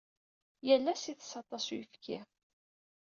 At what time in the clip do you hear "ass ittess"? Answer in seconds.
0.93-1.33